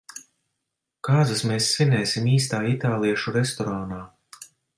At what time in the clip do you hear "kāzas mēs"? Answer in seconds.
1.07-1.67